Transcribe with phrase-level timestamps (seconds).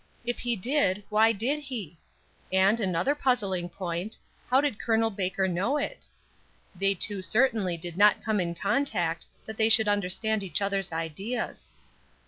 [0.25, 1.95] If he did, why did he?
[2.51, 4.17] And, another puzzling point,
[4.49, 5.11] how did Col.
[5.11, 6.07] Baker know it?
[6.75, 11.69] They two certainly did not come in contact, that they should understand each other's ideas.